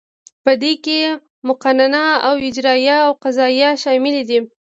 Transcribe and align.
په 0.43 0.51
دې 0.61 0.73
کې 0.85 0.99
مقننه 1.47 2.05
او 2.27 2.33
اجراییه 2.47 2.97
او 3.05 3.11
قضاییه 3.23 3.69
شاملې 3.81 4.23
دي. 4.29 4.39